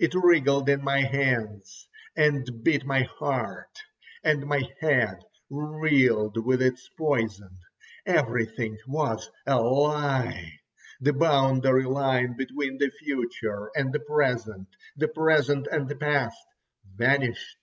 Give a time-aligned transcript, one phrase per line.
[0.00, 1.86] It wriggled in my hands,
[2.16, 3.78] and bit my heart,
[4.24, 7.56] and my head reeled with its poison.
[8.04, 10.50] Everything was a lie!
[11.00, 16.42] The boundary line between the future and the present, the present and the past,
[16.96, 17.58] vanished.